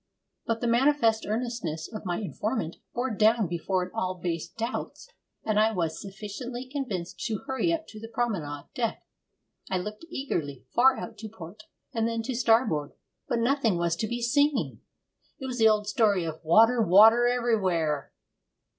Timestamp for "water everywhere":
16.81-18.11